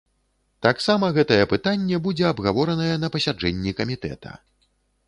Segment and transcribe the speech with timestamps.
[0.65, 4.29] Таксама гэтае пытанне будзе абгаворанае на пасяджэнні камітэта.